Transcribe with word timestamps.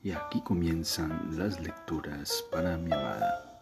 Y 0.00 0.12
aquí 0.12 0.40
comienzan 0.42 1.36
las 1.36 1.58
lecturas 1.60 2.44
para 2.52 2.76
mi 2.76 2.92
amada. 2.92 3.60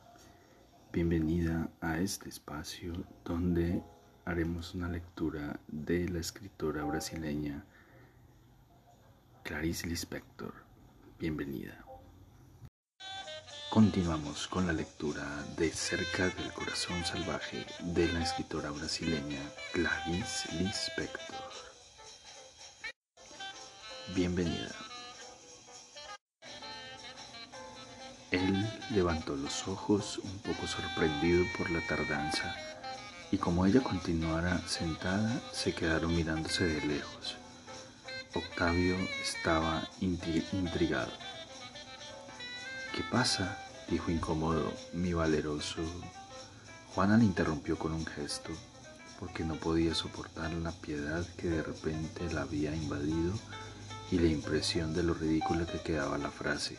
Bienvenida 0.92 1.70
a 1.80 1.98
este 1.98 2.28
espacio 2.28 2.92
donde 3.24 3.82
haremos 4.26 4.74
una 4.74 4.88
lectura 4.88 5.58
de 5.66 6.06
la 6.10 6.18
escritora 6.18 6.84
brasileña 6.84 7.64
Clarice 9.44 9.86
Lispector. 9.86 10.52
Bienvenida. 11.18 11.82
Continuamos 13.70 14.46
con 14.46 14.66
la 14.66 14.74
lectura 14.74 15.24
de 15.56 15.70
Cerca 15.70 16.28
del 16.28 16.52
Corazón 16.52 17.02
Salvaje 17.06 17.64
de 17.80 18.12
la 18.12 18.22
escritora 18.22 18.70
brasileña 18.70 19.40
Clarice 19.72 20.52
Lispector. 20.52 21.50
Bienvenida. 24.14 24.85
Levantó 28.90 29.36
los 29.36 29.66
ojos 29.68 30.18
un 30.18 30.38
poco 30.38 30.66
sorprendido 30.66 31.44
por 31.56 31.70
la 31.70 31.80
tardanza 31.86 32.54
y 33.30 33.38
como 33.38 33.66
ella 33.66 33.80
continuara 33.80 34.60
sentada 34.68 35.40
se 35.52 35.74
quedaron 35.74 36.14
mirándose 36.14 36.64
de 36.64 36.86
lejos. 36.86 37.36
Octavio 38.34 38.96
estaba 39.22 39.88
intrigado. 40.00 41.12
¿Qué 42.94 43.02
pasa? 43.10 43.58
dijo 43.88 44.10
incómodo 44.10 44.72
mi 44.92 45.12
valeroso. 45.12 45.82
Juana 46.94 47.16
le 47.16 47.24
interrumpió 47.24 47.78
con 47.78 47.92
un 47.92 48.06
gesto, 48.06 48.50
porque 49.18 49.44
no 49.44 49.54
podía 49.56 49.94
soportar 49.94 50.52
la 50.52 50.72
piedad 50.72 51.24
que 51.36 51.48
de 51.48 51.62
repente 51.62 52.32
la 52.32 52.42
había 52.42 52.74
invadido 52.74 53.32
y 54.10 54.18
la 54.18 54.28
impresión 54.28 54.94
de 54.94 55.02
lo 55.02 55.14
ridícula 55.14 55.66
que 55.66 55.80
quedaba 55.80 56.18
la 56.18 56.30
frase, 56.30 56.78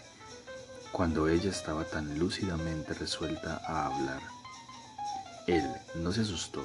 cuando 0.98 1.30
ella 1.30 1.52
estaba 1.52 1.84
tan 1.84 2.18
lúcidamente 2.18 2.96
resuelta 2.96 3.62
a 3.67 3.86
hablar. 3.86 4.20
Él 5.45 5.64
no 5.94 6.12
se 6.12 6.22
asustó 6.22 6.64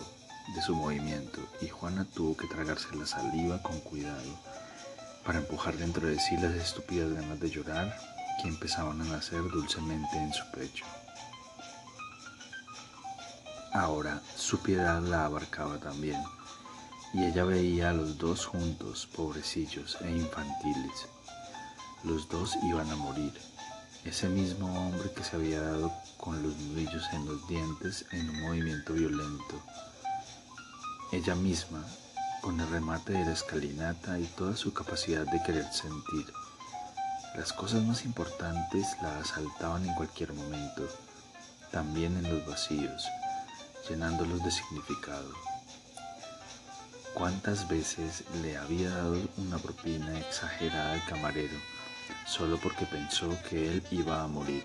de 0.54 0.62
su 0.62 0.74
movimiento 0.74 1.38
y 1.60 1.68
Juana 1.68 2.06
tuvo 2.06 2.34
que 2.34 2.46
tragarse 2.46 2.96
la 2.96 3.04
saliva 3.04 3.62
con 3.62 3.78
cuidado 3.80 4.40
para 5.26 5.36
empujar 5.36 5.76
dentro 5.76 6.08
de 6.08 6.18
sí 6.18 6.34
las 6.38 6.54
estúpidas 6.54 7.12
ganas 7.12 7.40
de 7.40 7.50
llorar 7.50 7.94
que 8.40 8.48
empezaban 8.48 9.02
a 9.02 9.04
nacer 9.04 9.42
dulcemente 9.50 10.16
en 10.16 10.32
su 10.32 10.50
pecho. 10.50 10.86
Ahora 13.74 14.22
su 14.34 14.60
piedad 14.60 15.02
la 15.02 15.26
abarcaba 15.26 15.76
también, 15.76 16.22
y 17.12 17.22
ella 17.24 17.44
veía 17.44 17.90
a 17.90 17.92
los 17.92 18.16
dos 18.16 18.46
juntos, 18.46 19.06
pobrecillos 19.14 19.98
e 20.00 20.10
infantiles. 20.10 21.06
Los 22.02 22.30
dos 22.30 22.56
iban 22.62 22.90
a 22.90 22.96
morir. 22.96 23.51
Ese 24.04 24.28
mismo 24.28 24.66
hombre 24.86 25.12
que 25.12 25.24
se 25.24 25.36
había 25.36 25.60
dado 25.60 25.92
con 26.16 26.42
los 26.42 26.56
nudillos 26.56 27.04
en 27.12 27.26
los 27.26 27.46
dientes 27.48 28.04
en 28.12 28.30
un 28.30 28.42
movimiento 28.42 28.92
violento. 28.94 29.62
Ella 31.12 31.34
misma, 31.34 31.84
con 32.40 32.60
el 32.60 32.68
remate 32.68 33.12
de 33.12 33.24
la 33.24 33.32
escalinata 33.32 34.18
y 34.18 34.24
toda 34.24 34.56
su 34.56 34.72
capacidad 34.72 35.24
de 35.26 35.42
querer 35.42 35.66
sentir 35.72 36.26
las 37.36 37.50
cosas 37.54 37.82
más 37.84 38.04
importantes 38.04 38.94
la 39.00 39.18
asaltaban 39.18 39.88
en 39.88 39.94
cualquier 39.94 40.34
momento, 40.34 40.86
también 41.70 42.14
en 42.18 42.30
los 42.30 42.46
vacíos, 42.46 43.08
llenándolos 43.88 44.44
de 44.44 44.50
significado. 44.50 45.32
¿Cuántas 47.14 47.66
veces 47.68 48.24
le 48.42 48.58
había 48.58 48.90
dado 48.90 49.16
una 49.38 49.56
propina 49.56 50.18
exagerada 50.18 50.92
al 50.92 51.04
camarero 51.06 51.56
solo 52.26 52.58
porque 52.58 52.86
pensó 52.86 53.36
que 53.48 53.68
él 53.68 53.82
iba 53.90 54.22
a 54.22 54.26
morir 54.26 54.64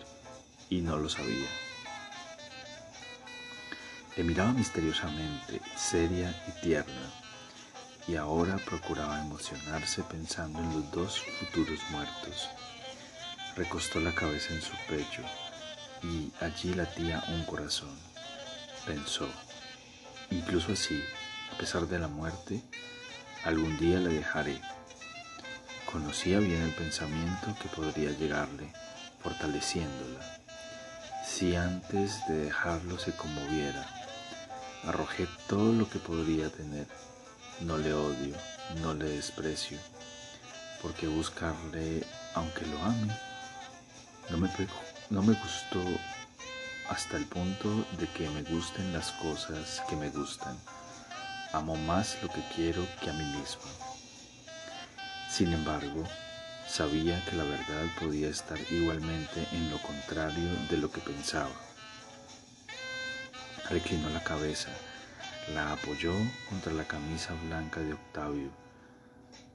y 0.69 0.81
no 0.81 0.97
lo 0.97 1.09
sabía? 1.09 1.47
Le 4.15 4.23
miraba 4.23 4.51
misteriosamente, 4.51 5.61
seria 5.75 6.33
y 6.47 6.61
tierna, 6.61 7.11
y 8.07 8.15
ahora 8.15 8.57
procuraba 8.57 9.21
emocionarse 9.21 10.01
pensando 10.03 10.59
en 10.59 10.73
los 10.73 10.91
dos 10.91 11.21
futuros 11.39 11.79
muertos. 11.91 12.49
Recostó 13.55 13.99
la 13.99 14.13
cabeza 14.13 14.53
en 14.53 14.61
su 14.61 14.73
pecho 14.87 15.21
y 16.01 16.31
allí 16.43 16.73
latía 16.73 17.23
un 17.29 17.43
corazón. 17.43 17.95
Pensó, 18.85 19.27
incluso 20.31 20.71
así, 20.71 20.99
a 21.53 21.57
pesar 21.57 21.87
de 21.87 21.99
la 21.99 22.07
muerte, 22.07 22.63
algún 23.43 23.77
día 23.77 23.99
la 23.99 24.09
dejaré. 24.09 24.61
Conocía 25.91 26.39
bien 26.39 26.61
el 26.61 26.73
pensamiento 26.73 27.55
que 27.61 27.69
podría 27.69 28.11
llegarle, 28.11 28.71
fortaleciéndola. 29.23 30.19
Si 31.25 31.55
antes 31.55 32.27
de 32.27 32.45
dejarlo 32.45 32.99
se 32.99 33.15
conmoviera, 33.15 33.85
arrojé 34.83 35.27
todo 35.47 35.71
lo 35.73 35.89
que 35.89 35.99
podría 35.99 36.49
tener 36.49 36.87
no 37.61 37.77
le 37.77 37.93
odio, 37.93 38.35
no 38.81 38.93
le 38.93 39.05
desprecio, 39.05 39.79
porque 40.81 41.07
buscarle, 41.07 42.05
aunque 42.35 42.65
lo 42.67 42.83
ame, 42.83 43.17
no 44.29 44.37
me, 44.37 44.49
no 45.09 45.23
me 45.23 45.33
gustó 45.33 45.81
hasta 46.89 47.17
el 47.17 47.25
punto 47.25 47.69
de 47.97 48.07
que 48.09 48.29
me 48.29 48.43
gusten 48.43 48.93
las 48.93 49.11
cosas 49.13 49.81
que 49.89 49.95
me 49.95 50.09
gustan. 50.09 50.57
Amo 51.53 51.75
más 51.75 52.17
lo 52.21 52.29
que 52.29 52.43
quiero 52.55 52.85
que 53.01 53.09
a 53.09 53.13
mí 53.13 53.23
mismo. 53.23 53.96
Sin 55.29 55.53
embargo, 55.53 56.03
sabía 56.67 57.23
que 57.25 57.35
la 57.35 57.43
verdad 57.43 57.85
podía 57.99 58.29
estar 58.29 58.57
igualmente 58.71 59.47
en 59.51 59.69
lo 59.69 59.77
contrario 59.79 60.49
de 60.69 60.77
lo 60.77 60.91
que 60.91 61.01
pensaba. 61.01 61.51
Reclinó 63.69 64.09
la 64.09 64.23
cabeza 64.23 64.69
la 65.53 65.71
apoyó 65.71 66.11
contra 66.49 66.73
la 66.73 66.83
camisa 66.85 67.33
blanca 67.45 67.79
de 67.79 67.93
Octavio. 67.93 68.49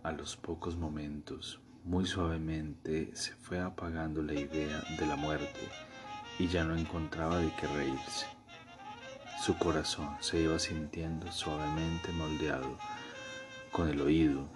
A 0.03 0.13
los 0.13 0.37
pocos 0.37 0.75
momentos, 0.77 1.61
muy 1.85 2.07
suavemente, 2.07 3.15
se 3.15 3.35
fue 3.35 3.61
apagando 3.61 4.23
la 4.23 4.33
idea 4.33 4.83
de 4.99 5.07
la 5.07 5.17
muerte 5.17 5.61
y 6.39 6.49
ya 6.49 6.65
no 6.65 6.77
encontraba 6.77 7.39
de 7.39 7.53
qué 7.61 7.67
reírse. 7.67 8.27
Su 9.45 9.59
corazón 9.59 10.17
se 10.21 10.41
iba 10.41 10.59
sintiendo 10.59 11.31
suavemente 11.31 12.11
moldeado 12.13 12.79
con 13.71 13.89
el 13.89 14.01
oído. 14.01 14.49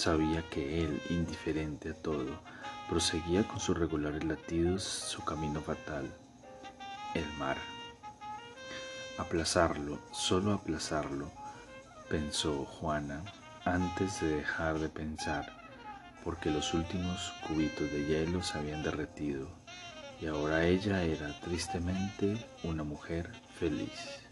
Sabía 0.00 0.42
que 0.48 0.82
él, 0.82 1.02
indiferente 1.10 1.90
a 1.90 1.94
todo, 1.94 2.40
proseguía 2.88 3.46
con 3.46 3.60
sus 3.60 3.76
regulares 3.76 4.24
latidos 4.24 4.82
su 4.82 5.22
camino 5.26 5.60
fatal, 5.60 6.10
el 7.14 7.30
mar. 7.38 7.58
Aplazarlo, 9.18 9.98
solo 10.10 10.54
aplazarlo, 10.54 11.30
pensó 12.08 12.64
Juana 12.64 13.22
antes 13.66 14.22
de 14.22 14.36
dejar 14.36 14.78
de 14.78 14.88
pensar, 14.88 15.44
porque 16.24 16.50
los 16.50 16.72
últimos 16.72 17.34
cubitos 17.46 17.92
de 17.92 18.06
hielo 18.06 18.42
se 18.42 18.56
habían 18.56 18.82
derretido 18.82 19.48
y 20.18 20.28
ahora 20.28 20.64
ella 20.64 21.02
era 21.02 21.38
tristemente 21.40 22.42
una 22.62 22.84
mujer 22.84 23.30
feliz. 23.58 24.29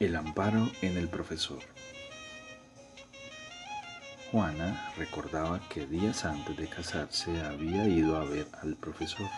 El 0.00 0.14
amparo 0.14 0.70
en 0.80 0.96
el 0.96 1.08
profesor. 1.08 1.58
Juana 4.30 4.92
recordaba 4.96 5.60
que 5.68 5.86
días 5.86 6.24
antes 6.24 6.56
de 6.56 6.68
casarse 6.68 7.40
había 7.40 7.84
ido 7.88 8.16
a 8.16 8.22
ver 8.22 8.46
al 8.62 8.76
profesor. 8.76 9.28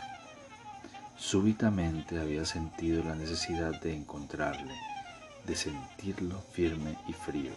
Súbitamente 1.16 2.20
había 2.20 2.44
sentido 2.44 3.02
la 3.02 3.14
necesidad 3.14 3.80
de 3.80 3.96
encontrarle, 3.96 4.74
de 5.46 5.56
sentirlo 5.56 6.38
firme 6.52 6.98
y 7.08 7.14
frío. 7.14 7.52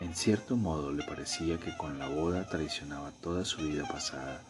En 0.00 0.16
cierto 0.16 0.56
modo 0.56 0.90
le 0.90 1.04
parecía 1.04 1.60
que 1.60 1.76
con 1.76 2.00
la 2.00 2.08
boda 2.08 2.48
traicionaba 2.48 3.12
toda 3.22 3.44
su 3.44 3.58
vida 3.58 3.86
pasada. 3.86 4.42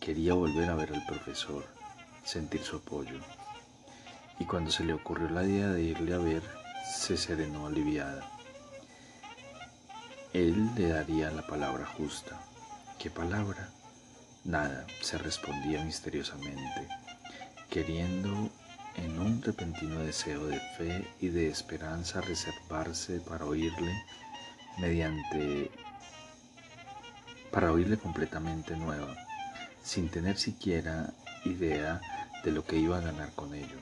Quería 0.00 0.32
volver 0.32 0.70
a 0.70 0.76
ver 0.76 0.94
al 0.94 1.04
profesor, 1.04 1.66
sentir 2.24 2.62
su 2.62 2.76
apoyo. 2.76 3.20
Y 4.38 4.44
cuando 4.44 4.70
se 4.70 4.84
le 4.84 4.92
ocurrió 4.92 5.28
la 5.30 5.44
idea 5.44 5.68
de 5.68 5.82
irle 5.82 6.14
a 6.14 6.18
ver, 6.18 6.42
se 6.96 7.16
serenó 7.16 7.66
aliviada. 7.66 8.28
Él 10.32 10.70
le 10.74 10.88
daría 10.88 11.30
la 11.30 11.46
palabra 11.46 11.86
justa. 11.86 12.40
¿Qué 12.98 13.10
palabra? 13.10 13.68
Nada, 14.44 14.86
se 15.00 15.18
respondía 15.18 15.84
misteriosamente, 15.84 16.88
queriendo 17.70 18.50
en 18.96 19.18
un 19.18 19.42
repentino 19.42 20.00
deseo 20.00 20.46
de 20.46 20.58
fe 20.76 21.06
y 21.20 21.28
de 21.28 21.48
esperanza 21.48 22.20
reservarse 22.20 23.20
para 23.20 23.44
oírle 23.44 23.92
mediante 24.78 25.70
para 27.50 27.70
oírle 27.70 27.98
completamente 27.98 28.74
nueva, 28.76 29.14
sin 29.82 30.08
tener 30.08 30.38
siquiera 30.38 31.12
idea 31.44 32.00
de 32.42 32.50
lo 32.50 32.64
que 32.64 32.76
iba 32.76 32.96
a 32.96 33.02
ganar 33.02 33.30
con 33.34 33.54
ello. 33.54 33.78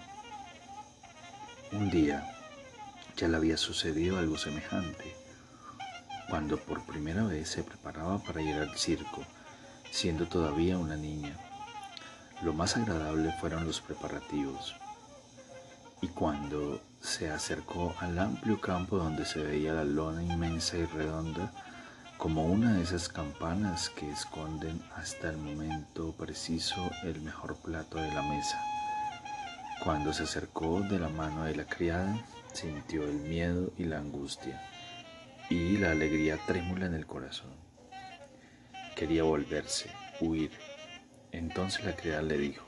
Un 1.72 1.88
día 1.88 2.26
ya 3.16 3.28
le 3.28 3.36
había 3.36 3.56
sucedido 3.56 4.18
algo 4.18 4.36
semejante 4.36 5.14
cuando 6.28 6.58
por 6.58 6.84
primera 6.84 7.22
vez 7.22 7.48
se 7.48 7.62
preparaba 7.62 8.18
para 8.18 8.42
ir 8.42 8.56
al 8.56 8.76
circo, 8.76 9.24
siendo 9.92 10.26
todavía 10.26 10.78
una 10.78 10.96
niña. 10.96 11.36
Lo 12.42 12.52
más 12.52 12.76
agradable 12.76 13.32
fueron 13.40 13.66
los 13.66 13.80
preparativos. 13.80 14.74
Y 16.00 16.08
cuando 16.08 16.80
se 17.00 17.30
acercó 17.30 17.94
al 18.00 18.18
amplio 18.18 18.60
campo 18.60 18.96
donde 18.96 19.24
se 19.24 19.40
veía 19.40 19.72
la 19.72 19.84
lona 19.84 20.22
inmensa 20.24 20.76
y 20.76 20.86
redonda, 20.86 21.52
como 22.16 22.46
una 22.46 22.74
de 22.74 22.82
esas 22.82 23.08
campanas 23.08 23.90
que 23.90 24.10
esconden 24.10 24.82
hasta 24.96 25.30
el 25.30 25.36
momento 25.36 26.12
preciso 26.12 26.90
el 27.04 27.20
mejor 27.22 27.56
plato 27.56 27.98
de 27.98 28.12
la 28.12 28.22
mesa. 28.22 28.58
Cuando 29.82 30.12
se 30.12 30.24
acercó 30.24 30.80
de 30.82 30.98
la 30.98 31.08
mano 31.08 31.44
de 31.44 31.56
la 31.56 31.64
criada, 31.64 32.22
sintió 32.52 33.04
el 33.04 33.14
miedo 33.14 33.72
y 33.78 33.84
la 33.84 33.98
angustia 33.98 34.60
y 35.48 35.78
la 35.78 35.90
alegría 35.90 36.38
trémula 36.46 36.86
en 36.86 36.94
el 36.94 37.06
corazón. 37.06 37.50
Quería 38.94 39.24
volverse, 39.24 39.90
huir. 40.20 40.52
Entonces 41.32 41.84
la 41.84 41.96
criada 41.96 42.22
le 42.22 42.38
dijo, 42.38 42.66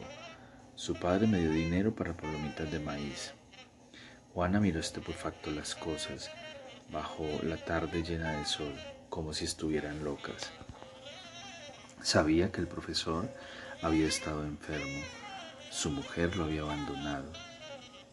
su 0.75 0.95
padre 0.95 1.27
me 1.27 1.39
dio 1.39 1.51
dinero 1.51 1.95
para 1.95 2.17
palomitas 2.17 2.71
de 2.73 2.81
maíz. 2.81 3.35
Juana 4.35 4.59
miró 4.59 4.81
estupefacto 4.81 5.51
las 5.51 5.75
cosas 5.75 6.31
bajo 6.91 7.25
la 7.43 7.57
tarde 7.57 8.03
llena 8.03 8.33
de 8.33 8.45
sol, 8.47 8.75
como 9.11 9.33
si 9.33 9.45
estuvieran 9.45 10.03
locas. 10.03 10.51
Sabía 12.03 12.51
que 12.51 12.61
el 12.61 12.69
profesor 12.69 13.29
había 13.83 14.09
estado 14.09 14.45
enfermo, 14.45 15.03
su 15.73 15.91
mujer 15.91 16.37
lo 16.37 16.45
había 16.45 16.61
abandonado, 16.61 17.33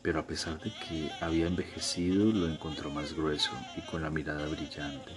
pero 0.02 0.22
a 0.22 0.26
pesar 0.26 0.60
de 0.62 0.72
que 0.72 1.12
había 1.20 1.46
envejecido, 1.46 2.32
lo 2.32 2.48
encontró 2.48 2.90
más 2.90 3.14
grueso 3.14 3.52
y 3.76 3.82
con 3.82 4.02
la 4.02 4.10
mirada 4.10 4.48
brillante. 4.48 5.12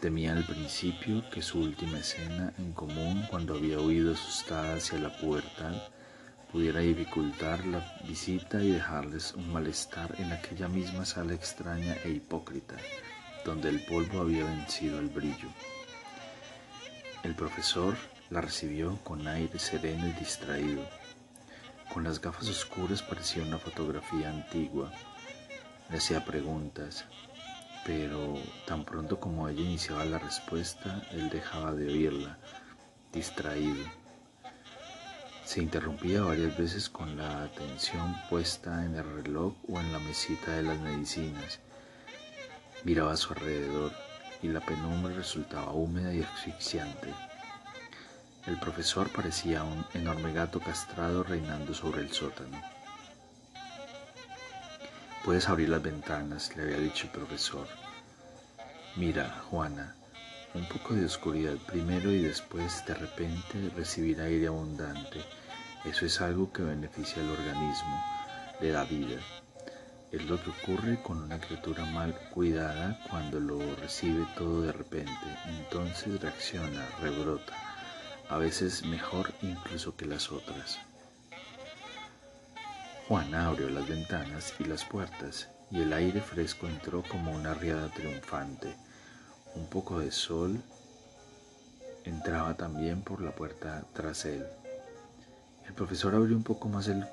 Temía 0.00 0.32
al 0.32 0.44
principio 0.44 1.22
que 1.30 1.42
su 1.42 1.60
última 1.60 1.98
escena 1.98 2.54
en 2.56 2.72
común, 2.72 3.26
cuando 3.30 3.54
había 3.54 3.78
huido 3.78 4.14
asustada 4.14 4.76
hacia 4.76 4.98
la 4.98 5.14
puerta, 5.18 5.86
pudiera 6.50 6.80
dificultar 6.80 7.64
la 7.66 7.98
visita 8.08 8.62
y 8.62 8.70
dejarles 8.70 9.34
un 9.34 9.52
malestar 9.52 10.14
en 10.18 10.32
aquella 10.32 10.66
misma 10.66 11.04
sala 11.04 11.34
extraña 11.34 11.94
e 12.04 12.10
hipócrita, 12.10 12.76
donde 13.44 13.68
el 13.68 13.84
polvo 13.84 14.22
había 14.22 14.44
vencido 14.44 14.98
el 14.98 15.08
brillo. 15.08 15.50
El 17.22 17.34
profesor 17.34 17.96
la 18.30 18.40
recibió 18.40 18.98
con 19.04 19.28
aire 19.28 19.58
sereno 19.58 20.08
y 20.08 20.12
distraído. 20.12 21.01
Con 21.92 22.04
las 22.04 22.22
gafas 22.22 22.48
oscuras 22.48 23.02
parecía 23.02 23.42
una 23.42 23.58
fotografía 23.58 24.30
antigua. 24.30 24.90
Le 25.90 25.98
hacía 25.98 26.24
preguntas, 26.24 27.04
pero 27.84 28.38
tan 28.66 28.86
pronto 28.86 29.20
como 29.20 29.46
ella 29.46 29.60
iniciaba 29.60 30.06
la 30.06 30.18
respuesta, 30.18 31.06
él 31.10 31.28
dejaba 31.28 31.74
de 31.74 31.88
oírla, 31.88 32.38
distraído. 33.12 33.84
Se 35.44 35.60
interrumpía 35.60 36.22
varias 36.22 36.56
veces 36.56 36.88
con 36.88 37.18
la 37.18 37.42
atención 37.42 38.16
puesta 38.30 38.86
en 38.86 38.94
el 38.94 39.04
reloj 39.04 39.52
o 39.68 39.78
en 39.78 39.92
la 39.92 39.98
mesita 39.98 40.52
de 40.52 40.62
las 40.62 40.80
medicinas. 40.80 41.60
Miraba 42.84 43.12
a 43.12 43.16
su 43.18 43.34
alrededor 43.34 43.92
y 44.40 44.48
la 44.48 44.60
penumbra 44.60 45.12
resultaba 45.12 45.72
húmeda 45.72 46.14
y 46.14 46.22
asfixiante. 46.22 47.12
El 48.44 48.58
profesor 48.58 49.08
parecía 49.08 49.62
un 49.62 49.86
enorme 49.94 50.32
gato 50.32 50.58
castrado 50.58 51.22
reinando 51.22 51.72
sobre 51.74 52.00
el 52.00 52.10
sótano. 52.10 52.60
Puedes 55.24 55.48
abrir 55.48 55.68
las 55.68 55.80
ventanas, 55.80 56.56
le 56.56 56.64
había 56.64 56.78
dicho 56.78 57.06
el 57.06 57.12
profesor. 57.12 57.68
Mira, 58.96 59.42
Juana, 59.48 59.94
un 60.54 60.66
poco 60.66 60.94
de 60.94 61.04
oscuridad 61.04 61.56
primero 61.68 62.10
y 62.10 62.22
después 62.22 62.84
de 62.84 62.94
repente 62.94 63.70
recibir 63.76 64.20
aire 64.20 64.48
abundante. 64.48 65.20
Eso 65.84 66.04
es 66.04 66.20
algo 66.20 66.52
que 66.52 66.62
beneficia 66.62 67.22
al 67.22 67.30
organismo, 67.30 68.04
le 68.60 68.70
da 68.70 68.84
vida. 68.84 69.20
Es 70.10 70.24
lo 70.26 70.42
que 70.42 70.50
ocurre 70.50 71.00
con 71.00 71.22
una 71.22 71.38
criatura 71.38 71.84
mal 71.84 72.12
cuidada 72.34 72.98
cuando 73.08 73.38
lo 73.38 73.60
recibe 73.76 74.26
todo 74.36 74.62
de 74.62 74.72
repente. 74.72 75.38
Entonces 75.46 76.20
reacciona, 76.20 76.84
rebrota, 77.00 77.71
a 78.32 78.38
veces 78.38 78.82
mejor 78.86 79.30
incluso 79.42 79.94
que 79.94 80.06
las 80.06 80.32
otras. 80.32 80.78
Juana 83.06 83.48
abrió 83.48 83.68
las 83.68 83.86
ventanas 83.86 84.54
y 84.58 84.64
las 84.64 84.86
puertas 84.86 85.48
y 85.70 85.82
el 85.82 85.92
aire 85.92 86.22
fresco 86.22 86.66
entró 86.66 87.02
como 87.02 87.32
una 87.32 87.52
riada 87.52 87.90
triunfante. 87.90 88.74
Un 89.54 89.66
poco 89.66 89.98
de 89.98 90.10
sol 90.10 90.62
entraba 92.04 92.54
también 92.54 93.02
por 93.02 93.20
la 93.20 93.32
puerta 93.32 93.84
tras 93.92 94.24
él. 94.24 94.46
El 95.66 95.74
profesor 95.74 96.14
abrió 96.14 96.34
un 96.34 96.42
poco 96.42 96.70
más 96.70 96.88
el 96.88 97.04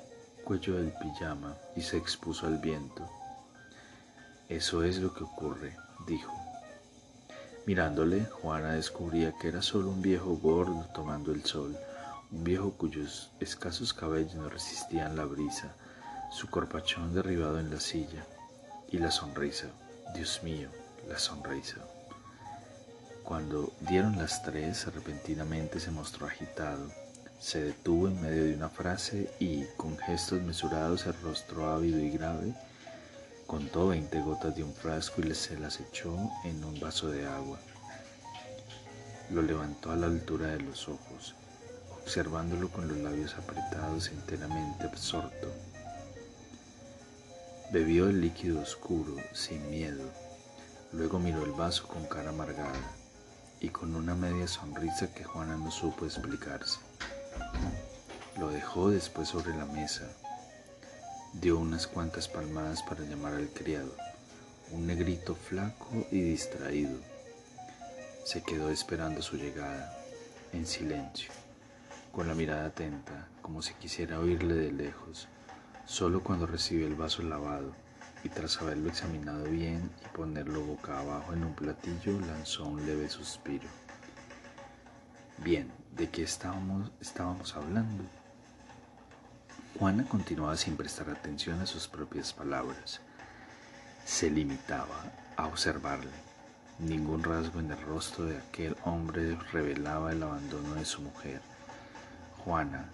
cuello 0.42 0.76
del 0.76 0.90
pijama 0.94 1.54
y 1.76 1.82
se 1.82 1.98
expuso 1.98 2.46
al 2.46 2.56
viento. 2.56 3.06
Eso 4.48 4.82
es 4.84 4.96
lo 4.96 5.12
que 5.12 5.24
ocurre, 5.24 5.76
dijo. 6.06 6.39
Mirándole, 7.70 8.24
Juana 8.24 8.72
descubría 8.72 9.32
que 9.40 9.46
era 9.46 9.62
solo 9.62 9.90
un 9.90 10.02
viejo 10.02 10.36
gordo 10.38 10.88
tomando 10.92 11.30
el 11.30 11.44
sol, 11.44 11.78
un 12.32 12.42
viejo 12.42 12.72
cuyos 12.72 13.30
escasos 13.38 13.94
cabellos 13.94 14.34
no 14.34 14.48
resistían 14.48 15.14
la 15.14 15.24
brisa, 15.24 15.76
su 16.32 16.50
corpachón 16.50 17.14
derribado 17.14 17.60
en 17.60 17.70
la 17.70 17.78
silla, 17.78 18.26
y 18.90 18.98
la 18.98 19.12
sonrisa, 19.12 19.68
Dios 20.16 20.40
mío, 20.42 20.68
la 21.08 21.16
sonrisa. 21.20 21.76
Cuando 23.22 23.72
dieron 23.88 24.18
las 24.18 24.42
tres, 24.42 24.92
repentinamente 24.92 25.78
se 25.78 25.92
mostró 25.92 26.26
agitado. 26.26 26.90
Se 27.38 27.62
detuvo 27.62 28.08
en 28.08 28.20
medio 28.20 28.46
de 28.46 28.54
una 28.56 28.68
frase 28.68 29.30
y, 29.38 29.64
con 29.76 29.96
gestos 29.96 30.42
mesurados, 30.42 31.06
el 31.06 31.14
rostro 31.22 31.70
ávido 31.70 32.00
y 32.00 32.10
grave, 32.10 32.52
contó 33.50 33.88
veinte 33.88 34.20
gotas 34.20 34.54
de 34.54 34.62
un 34.62 34.72
frasco 34.72 35.22
y 35.22 35.34
se 35.34 35.58
las 35.58 35.80
echó 35.80 36.16
en 36.44 36.62
un 36.62 36.78
vaso 36.78 37.08
de 37.08 37.26
agua. 37.26 37.58
Lo 39.28 39.42
levantó 39.42 39.90
a 39.90 39.96
la 39.96 40.06
altura 40.06 40.46
de 40.46 40.60
los 40.60 40.88
ojos, 40.88 41.34
observándolo 42.00 42.68
con 42.68 42.86
los 42.86 42.98
labios 42.98 43.34
apretados 43.34 44.06
enteramente 44.12 44.86
absorto. 44.86 45.52
Bebió 47.72 48.08
el 48.08 48.20
líquido 48.20 48.60
oscuro, 48.60 49.16
sin 49.32 49.68
miedo. 49.68 50.08
Luego 50.92 51.18
miró 51.18 51.44
el 51.44 51.50
vaso 51.50 51.88
con 51.88 52.06
cara 52.06 52.30
amargada 52.30 52.92
y 53.58 53.70
con 53.70 53.96
una 53.96 54.14
media 54.14 54.46
sonrisa 54.46 55.12
que 55.12 55.24
Juana 55.24 55.56
no 55.56 55.72
supo 55.72 56.04
explicarse. 56.04 56.78
Lo 58.38 58.48
dejó 58.50 58.90
después 58.90 59.26
sobre 59.26 59.56
la 59.56 59.64
mesa. 59.64 60.08
Dio 61.32 61.58
unas 61.58 61.86
cuantas 61.86 62.26
palmadas 62.26 62.82
para 62.82 63.04
llamar 63.04 63.34
al 63.34 63.48
criado, 63.48 63.94
un 64.72 64.86
negrito 64.86 65.36
flaco 65.36 65.88
y 66.10 66.20
distraído. 66.20 66.98
Se 68.24 68.42
quedó 68.42 68.68
esperando 68.68 69.22
su 69.22 69.36
llegada, 69.36 69.96
en 70.52 70.66
silencio, 70.66 71.30
con 72.10 72.26
la 72.26 72.34
mirada 72.34 72.66
atenta, 72.66 73.28
como 73.42 73.62
si 73.62 73.74
quisiera 73.74 74.18
oírle 74.18 74.54
de 74.54 74.72
lejos, 74.72 75.28
solo 75.86 76.22
cuando 76.22 76.46
recibió 76.46 76.86
el 76.88 76.96
vaso 76.96 77.22
lavado 77.22 77.72
y 78.24 78.28
tras 78.28 78.60
haberlo 78.60 78.88
examinado 78.90 79.44
bien 79.44 79.88
y 80.04 80.16
ponerlo 80.16 80.62
boca 80.62 80.98
abajo 80.98 81.32
en 81.32 81.44
un 81.44 81.54
platillo, 81.54 82.20
lanzó 82.20 82.66
un 82.66 82.84
leve 82.84 83.08
suspiro. 83.08 83.68
Bien, 85.38 85.70
¿de 85.92 86.10
qué 86.10 86.24
estábamos, 86.24 86.90
estábamos 87.00 87.54
hablando? 87.54 88.02
Juana 89.78 90.04
continuaba 90.04 90.56
sin 90.56 90.76
prestar 90.76 91.08
atención 91.08 91.60
a 91.60 91.66
sus 91.66 91.88
propias 91.88 92.32
palabras. 92.32 93.00
Se 94.04 94.28
limitaba 94.28 95.10
a 95.36 95.46
observarle. 95.46 96.10
Ningún 96.78 97.22
rasgo 97.22 97.60
en 97.60 97.70
el 97.70 97.80
rostro 97.80 98.24
de 98.24 98.36
aquel 98.38 98.76
hombre 98.84 99.36
revelaba 99.52 100.12
el 100.12 100.22
abandono 100.22 100.74
de 100.74 100.84
su 100.84 101.00
mujer. 101.00 101.40
Juana 102.44 102.90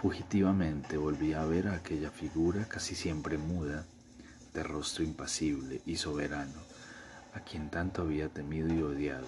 fugitivamente 0.00 0.96
volvía 0.96 1.42
a 1.42 1.46
ver 1.46 1.68
a 1.68 1.74
aquella 1.74 2.10
figura 2.10 2.64
casi 2.64 2.94
siempre 2.94 3.38
muda 3.38 3.84
de 4.54 4.62
rostro 4.62 5.04
impasible 5.04 5.82
y 5.84 5.96
soberano, 5.96 6.60
a 7.34 7.40
quien 7.40 7.70
tanto 7.70 8.02
había 8.02 8.28
temido 8.28 8.72
y 8.72 8.82
odiado. 8.82 9.26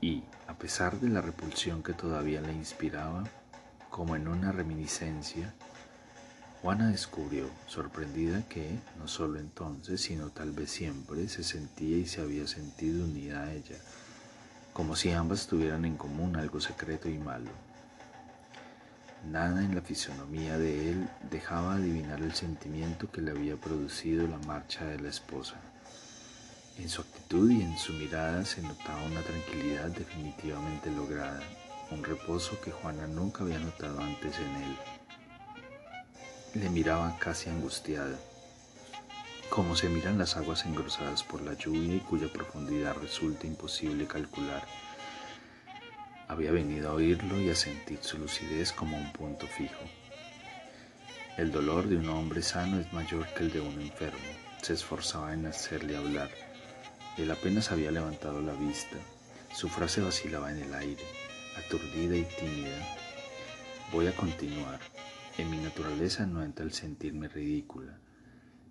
Y, 0.00 0.24
a 0.46 0.54
pesar 0.58 1.00
de 1.00 1.08
la 1.08 1.20
repulsión 1.20 1.82
que 1.82 1.92
todavía 1.92 2.40
le 2.40 2.52
inspiraba, 2.52 3.24
como 3.90 4.16
en 4.16 4.28
una 4.28 4.52
reminiscencia, 4.52 5.54
Juana 6.62 6.88
descubrió, 6.88 7.48
sorprendida, 7.66 8.42
que 8.48 8.78
no 8.98 9.06
solo 9.06 9.38
entonces, 9.38 10.00
sino 10.00 10.30
tal 10.30 10.52
vez 10.52 10.70
siempre, 10.70 11.28
se 11.28 11.44
sentía 11.44 11.98
y 11.98 12.06
se 12.06 12.22
había 12.22 12.46
sentido 12.46 13.04
unida 13.04 13.44
a 13.44 13.52
ella, 13.52 13.76
como 14.72 14.96
si 14.96 15.12
ambas 15.12 15.46
tuvieran 15.46 15.84
en 15.84 15.96
común 15.96 16.36
algo 16.36 16.60
secreto 16.60 17.08
y 17.08 17.18
malo. 17.18 17.50
Nada 19.30 19.64
en 19.64 19.74
la 19.74 19.80
fisonomía 19.80 20.56
de 20.56 20.90
él 20.90 21.08
dejaba 21.30 21.74
adivinar 21.74 22.22
el 22.22 22.34
sentimiento 22.34 23.10
que 23.10 23.20
le 23.20 23.32
había 23.32 23.56
producido 23.56 24.26
la 24.26 24.38
marcha 24.38 24.84
de 24.84 25.00
la 25.00 25.08
esposa. 25.08 25.56
En 26.78 26.88
su 26.88 27.02
actitud 27.02 27.50
y 27.50 27.62
en 27.62 27.76
su 27.78 27.92
mirada 27.92 28.44
se 28.44 28.62
notaba 28.62 29.02
una 29.04 29.22
tranquilidad 29.22 29.88
definitivamente 29.88 30.90
lograda, 30.90 31.40
un 31.90 32.04
reposo 32.04 32.60
que 32.60 32.70
Juana 32.70 33.06
nunca 33.06 33.44
había 33.44 33.58
notado 33.58 34.00
antes 34.00 34.36
en 34.38 34.62
él. 34.62 34.76
Le 36.58 36.68
miraba 36.70 37.16
casi 37.18 37.48
angustiada, 37.50 38.16
como 39.50 39.76
se 39.76 39.88
miran 39.88 40.18
las 40.18 40.36
aguas 40.36 40.64
engrosadas 40.66 41.22
por 41.22 41.42
la 41.42 41.54
lluvia 41.54 41.96
y 41.96 42.00
cuya 42.00 42.32
profundidad 42.32 42.96
resulta 42.96 43.46
imposible 43.46 44.06
calcular. 44.06 44.62
Había 46.28 46.52
venido 46.52 46.90
a 46.90 46.94
oírlo 46.94 47.40
y 47.40 47.50
a 47.50 47.54
sentir 47.54 47.98
su 48.02 48.18
lucidez 48.18 48.72
como 48.72 48.96
un 48.96 49.12
punto 49.12 49.46
fijo. 49.46 49.84
El 51.36 51.52
dolor 51.52 51.86
de 51.86 51.96
un 51.96 52.08
hombre 52.08 52.42
sano 52.42 52.80
es 52.80 52.92
mayor 52.92 53.26
que 53.34 53.44
el 53.44 53.52
de 53.52 53.60
un 53.60 53.80
enfermo. 53.80 54.18
Se 54.62 54.72
esforzaba 54.72 55.34
en 55.34 55.46
hacerle 55.46 55.96
hablar 55.96 56.30
él 57.16 57.30
apenas 57.30 57.72
había 57.72 57.90
levantado 57.90 58.42
la 58.42 58.52
vista. 58.52 58.96
Su 59.54 59.70
frase 59.70 60.02
vacilaba 60.02 60.52
en 60.52 60.62
el 60.62 60.74
aire, 60.74 61.04
aturdida 61.56 62.14
y 62.14 62.24
tímida. 62.24 62.76
Voy 63.90 64.06
a 64.06 64.14
continuar. 64.14 64.78
En 65.38 65.50
mi 65.50 65.58
naturaleza 65.58 66.24
no 66.24 66.42
entra 66.42 66.64
el 66.64 66.72
sentirme 66.72 67.28
ridícula. 67.28 67.98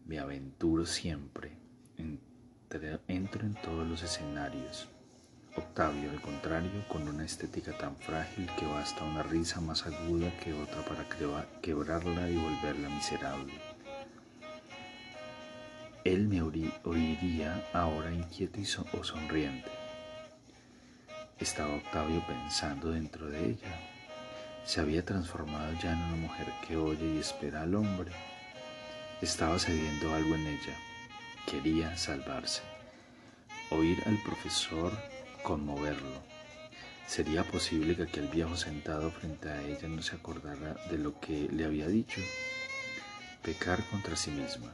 Me 0.07 0.17
aventuro 0.17 0.87
siempre. 0.87 1.51
entro 3.07 3.45
en 3.45 3.53
todos 3.55 3.87
los 3.87 4.01
escenarios. 4.01 4.89
Octavio, 5.55 6.09
al 6.09 6.19
contrario, 6.21 6.71
con 6.87 7.07
una 7.07 7.23
estética 7.23 7.77
tan 7.77 7.95
frágil 7.95 8.49
que 8.59 8.65
basta 8.65 9.03
una 9.03 9.21
risa 9.21 9.61
más 9.61 9.85
aguda 9.85 10.35
que 10.39 10.53
otra 10.53 10.83
para 10.83 11.07
quebrarla 11.61 12.29
y 12.29 12.35
volverla 12.35 12.89
miserable. 12.89 13.53
Él 16.03 16.27
me 16.27 16.41
oiría 16.41 17.63
ahora 17.73 18.11
inquieto 18.11 18.59
y 18.59 18.63
o 18.63 19.03
sonriente. 19.03 19.69
Estaba 21.39 21.75
Octavio 21.75 22.25
pensando 22.25 22.91
dentro 22.91 23.27
de 23.27 23.51
ella. 23.51 23.94
Se 24.65 24.81
había 24.81 25.05
transformado 25.05 25.71
ya 25.81 25.93
en 25.93 25.99
una 25.99 26.15
mujer 26.15 26.47
que 26.67 26.75
oye 26.75 27.15
y 27.15 27.19
espera 27.19 27.61
al 27.61 27.75
hombre. 27.75 28.11
Estaba 29.21 29.59
cediendo 29.59 30.13
algo 30.13 30.33
en 30.33 30.47
ella. 30.47 30.75
Quería 31.45 31.95
salvarse. 31.95 32.63
Oír 33.69 34.01
al 34.07 34.17
profesor 34.23 34.91
conmoverlo. 35.43 36.23
¿Sería 37.05 37.43
posible 37.43 37.95
que 37.95 38.03
aquel 38.03 38.27
viejo 38.27 38.57
sentado 38.57 39.11
frente 39.11 39.49
a 39.49 39.61
ella 39.61 39.87
no 39.87 40.01
se 40.01 40.15
acordara 40.15 40.75
de 40.89 40.97
lo 40.97 41.19
que 41.19 41.47
le 41.51 41.65
había 41.65 41.87
dicho? 41.87 42.19
Pecar 43.43 43.83
contra 43.91 44.15
sí 44.15 44.31
misma. 44.31 44.73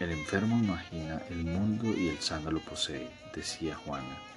El 0.00 0.10
enfermo 0.10 0.56
imagina 0.56 1.20
el 1.28 1.44
mundo 1.44 1.92
y 1.94 2.08
el 2.08 2.18
sano 2.20 2.50
lo 2.50 2.60
posee, 2.60 3.10
decía 3.34 3.76
Juana. 3.76 4.31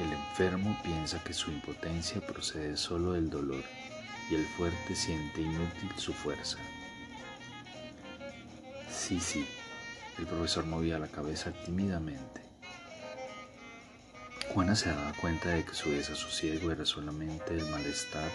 El 0.00 0.12
enfermo 0.12 0.76
piensa 0.82 1.22
que 1.22 1.32
su 1.32 1.50
impotencia 1.50 2.20
procede 2.20 2.76
solo 2.76 3.12
del 3.12 3.28
dolor 3.28 3.62
y 4.30 4.34
el 4.34 4.46
fuerte 4.46 4.94
siente 4.94 5.42
inútil 5.42 5.90
su 5.96 6.12
fuerza. 6.12 6.58
Sí, 8.90 9.20
sí, 9.20 9.46
el 10.18 10.26
profesor 10.26 10.64
movía 10.64 10.98
la 10.98 11.08
cabeza 11.08 11.52
tímidamente. 11.64 12.40
Juana 14.54 14.74
se 14.74 14.88
daba 14.88 15.12
cuenta 15.12 15.50
de 15.50 15.64
que 15.64 15.74
su 15.74 15.90
desasosiego 15.90 16.72
era 16.72 16.84
solamente 16.84 17.56
el 17.56 17.66
malestar 17.66 18.30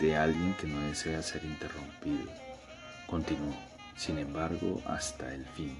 de 0.00 0.16
alguien 0.16 0.54
que 0.54 0.66
no 0.66 0.80
desea 0.80 1.22
ser 1.22 1.44
interrumpido. 1.44 2.30
Continuó 3.06 3.54
sin 3.96 4.18
embargo, 4.18 4.82
hasta 4.86 5.32
el 5.32 5.46
fin, 5.46 5.74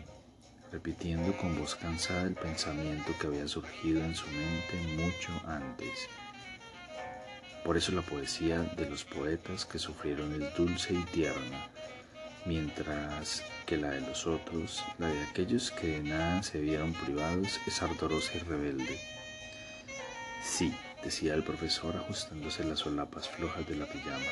repitiendo 0.73 1.37
con 1.37 1.58
voz 1.58 1.75
cansada 1.75 2.23
el 2.23 2.35
pensamiento 2.35 3.12
que 3.20 3.26
había 3.26 3.49
surgido 3.49 4.02
en 4.02 4.14
su 4.14 4.26
mente 4.26 5.02
mucho 5.02 5.32
antes. 5.46 6.08
Por 7.64 7.76
eso 7.76 7.92
la 7.92 8.02
poesía 8.02 8.62
de 8.62 8.88
los 8.88 9.04
poetas 9.04 9.64
que 9.64 9.78
sufrieron 9.78 10.40
es 10.40 10.54
dulce 10.56 10.94
y 10.94 11.02
tierna, 11.06 11.68
mientras 12.44 13.42
que 13.66 13.76
la 13.76 13.90
de 13.90 14.02
los 14.02 14.26
otros, 14.26 14.85
la 14.99 15.08
de 15.08 15.23
aquellos 15.25 15.73
que 15.73 15.88
de 15.88 16.02
nada 16.02 16.42
se 16.42 16.61
vieron 16.61 16.92
privados, 16.92 17.58
es 17.66 17.82
ardorosa 17.82 18.35
y 18.37 18.38
rebelde. 18.38 19.00
Sí, 20.44 20.73
decía 21.02 21.35
el 21.35 21.42
profesor 21.42 21.96
ajustándose 21.96 22.62
las 22.62 22.78
solapas 22.78 23.28
flojas 23.28 23.66
de 23.66 23.76
la 23.76 23.87
pijama. 23.87 24.30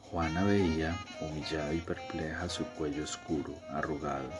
Juana 0.00 0.44
veía, 0.44 0.96
humillada 1.20 1.74
y 1.74 1.80
perpleja, 1.80 2.48
su 2.48 2.64
cuello 2.64 3.04
oscuro, 3.04 3.54
arrugado. 3.68 4.30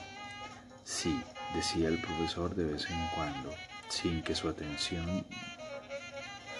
Sí, 0.85 1.19
decía 1.55 1.89
el 1.89 1.99
profesor 1.99 2.55
de 2.55 2.65
vez 2.65 2.91
en 2.91 3.09
cuando, 3.15 3.51
sin 3.89 4.23
que 4.23 4.35
su 4.35 4.51
atención, 4.51 5.27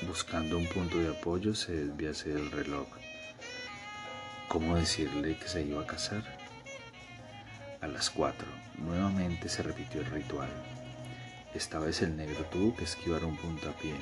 buscando 0.07 0.57
un 0.57 0.67
punto 0.67 0.99
de 0.99 1.11
apoyo, 1.11 1.55
se 1.55 1.73
desviase 1.73 2.31
del 2.31 2.51
reloj. 2.51 2.89
¿Cómo 4.49 4.77
decirle 4.77 5.37
que 5.37 5.47
se 5.47 5.63
iba 5.63 5.83
a 5.83 5.87
casar? 5.87 6.23
A 7.83 7.87
las 7.87 8.09
cuatro, 8.09 8.49
nuevamente 8.79 9.51
se 9.51 9.63
repitió 9.63 10.01
el 10.01 10.07
ritual. 10.07 10.49
Esta 11.55 11.79
vez 11.79 12.01
el 12.01 12.17
negro 12.17 12.47
tuvo 12.47 12.75
que 12.75 12.85
esquivar 12.85 13.27
un 13.27 13.37
puntapié. 13.37 13.95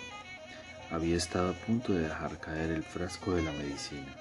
Había 0.93 1.17
estado 1.17 1.50
a 1.50 1.55
punto 1.55 1.95
de 1.95 2.02
dejar 2.02 2.38
caer 2.38 2.71
el 2.71 2.85
frasco 2.85 3.35
de 3.35 3.43
la 3.43 3.52
medicina. 3.52 4.14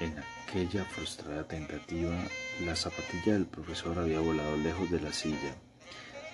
En 0.00 0.16
aquella 0.50 0.84
frustrada 0.84 1.44
tentativa, 1.46 2.10
la 2.64 2.74
zapatilla 2.74 3.34
del 3.34 3.46
profesor 3.46 3.96
había 4.00 4.18
volado 4.18 4.56
lejos 4.56 4.90
de 4.90 5.00
la 5.00 5.12
silla 5.12 5.54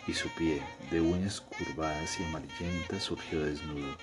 y 0.07 0.15
su 0.15 0.31
pie, 0.31 0.63
de 0.91 1.03
uñas 1.03 1.43
curvadas 1.43 2.19
y 2.19 2.25
amarillentas, 2.25 3.03
surgió 3.03 3.45
desnudo. 3.45 3.95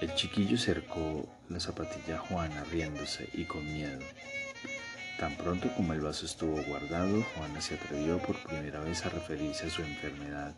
El 0.00 0.12
chiquillo 0.16 0.58
cercó 0.58 1.28
la 1.48 1.60
zapatilla 1.60 2.16
a 2.16 2.18
Juana 2.18 2.64
riéndose 2.72 3.28
y 3.32 3.44
con 3.44 3.64
miedo. 3.72 4.00
Tan 5.20 5.36
pronto 5.36 5.72
como 5.76 5.92
el 5.92 6.00
vaso 6.00 6.26
estuvo 6.26 6.60
guardado, 6.64 7.22
Juana 7.36 7.60
se 7.60 7.76
atrevió 7.76 8.18
por 8.18 8.36
primera 8.42 8.80
vez 8.80 9.06
a 9.06 9.10
referirse 9.10 9.66
a 9.66 9.70
su 9.70 9.82
enfermedad, 9.82 10.56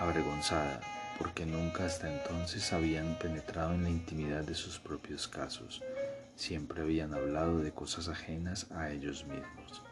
avergonzada, 0.00 0.80
porque 1.18 1.44
nunca 1.44 1.84
hasta 1.84 2.10
entonces 2.10 2.72
habían 2.72 3.18
penetrado 3.18 3.74
en 3.74 3.82
la 3.82 3.90
intimidad 3.90 4.44
de 4.44 4.54
sus 4.54 4.78
propios 4.78 5.28
casos 5.28 5.82
siempre 6.34 6.82
habían 6.82 7.14
hablado 7.14 7.58
de 7.60 7.72
cosas 7.72 8.08
ajenas 8.08 8.70
a 8.72 8.90
ellos 8.90 9.24
mismos. 9.26 9.82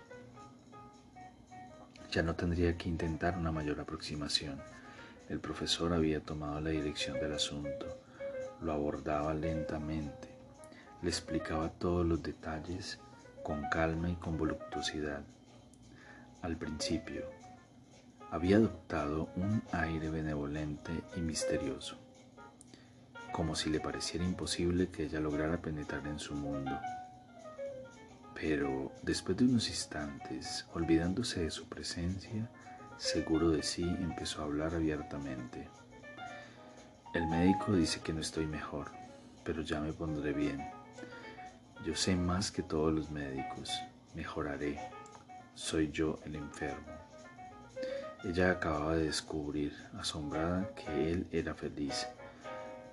Ya 2.10 2.22
no 2.22 2.34
tendría 2.34 2.76
que 2.76 2.88
intentar 2.88 3.38
una 3.38 3.52
mayor 3.52 3.80
aproximación. 3.80 4.60
El 5.28 5.40
profesor 5.40 5.92
había 5.92 6.20
tomado 6.20 6.60
la 6.60 6.70
dirección 6.70 7.18
del 7.18 7.32
asunto, 7.32 7.98
lo 8.60 8.72
abordaba 8.72 9.32
lentamente, 9.32 10.28
le 11.00 11.08
explicaba 11.08 11.70
todos 11.70 12.04
los 12.04 12.22
detalles 12.22 12.98
con 13.42 13.68
calma 13.70 14.10
y 14.10 14.16
con 14.16 14.36
voluptuosidad. 14.36 15.22
Al 16.42 16.56
principio, 16.56 17.24
había 18.30 18.56
adoptado 18.56 19.30
un 19.36 19.62
aire 19.72 20.10
benevolente 20.10 20.92
y 21.16 21.20
misterioso 21.20 22.01
como 23.32 23.54
si 23.54 23.70
le 23.70 23.80
pareciera 23.80 24.24
imposible 24.24 24.88
que 24.88 25.04
ella 25.04 25.18
lograra 25.18 25.56
penetrar 25.56 26.06
en 26.06 26.18
su 26.18 26.34
mundo. 26.34 26.78
Pero 28.34 28.92
después 29.02 29.36
de 29.36 29.44
unos 29.44 29.68
instantes, 29.68 30.66
olvidándose 30.74 31.42
de 31.42 31.50
su 31.50 31.68
presencia, 31.68 32.48
seguro 32.98 33.50
de 33.50 33.62
sí, 33.62 33.82
empezó 33.82 34.42
a 34.42 34.44
hablar 34.44 34.74
abiertamente. 34.74 35.68
El 37.14 37.26
médico 37.26 37.72
dice 37.72 38.00
que 38.00 38.12
no 38.12 38.20
estoy 38.20 38.46
mejor, 38.46 38.90
pero 39.44 39.62
ya 39.62 39.80
me 39.80 39.92
pondré 39.92 40.32
bien. 40.32 40.64
Yo 41.84 41.96
sé 41.96 42.14
más 42.14 42.50
que 42.50 42.62
todos 42.62 42.92
los 42.92 43.10
médicos, 43.10 43.70
mejoraré. 44.14 44.78
Soy 45.54 45.90
yo 45.90 46.18
el 46.24 46.36
enfermo. 46.36 46.92
Ella 48.24 48.52
acababa 48.52 48.96
de 48.96 49.04
descubrir, 49.04 49.74
asombrada, 49.98 50.70
que 50.74 51.12
él 51.12 51.26
era 51.32 51.54
feliz 51.54 52.06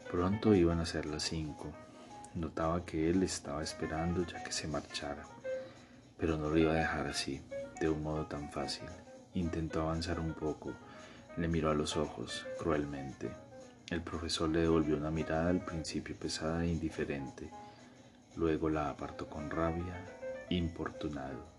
Pronto 0.10 0.56
iban 0.56 0.80
a 0.80 0.88
ser 0.88 1.06
las 1.06 1.22
cinco. 1.22 1.72
Notaba 2.34 2.84
que 2.84 3.12
él 3.12 3.22
estaba 3.22 3.62
esperando 3.62 4.25
ya 4.25 4.44
que 4.44 4.51
se 4.51 4.68
marchara, 4.68 5.24
pero 6.18 6.36
no 6.36 6.50
lo 6.50 6.58
iba 6.58 6.72
a 6.72 6.78
dejar 6.78 7.06
así, 7.06 7.44
de 7.80 7.89
un 7.89 8.01
modo 8.01 8.25
tan 8.25 8.51
fácil. 8.51 8.88
Intentó 9.36 9.82
avanzar 9.82 10.20
un 10.20 10.34
poco, 10.34 10.74
le 11.38 11.48
miró 11.48 11.70
a 11.70 11.75
los 11.75 11.96
ojos, 11.96 12.48
cruelmente. 12.58 13.30
El 13.92 14.01
profesor 14.01 14.50
le 14.50 14.62
devolvió 14.62 14.98
una 14.98 15.12
mirada 15.12 15.51
al 15.51 15.63
principio 15.63 16.16
pesada 16.16 16.63
e 16.63 16.70
indiferente, 16.70 17.48
luego 18.36 18.68
la 18.68 18.89
apartó 18.89 19.30
con 19.30 19.51
rabia, 19.51 19.94
importunado. 20.50 21.59